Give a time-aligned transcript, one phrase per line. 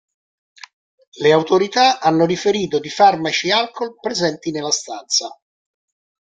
[1.19, 5.29] Le autorità hanno riferito di farmaci e alcol presenti nella stanza.